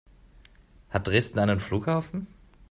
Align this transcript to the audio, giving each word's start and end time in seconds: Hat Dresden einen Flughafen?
Hat 0.89 1.05
Dresden 1.05 1.37
einen 1.37 1.59
Flughafen? 1.59 2.25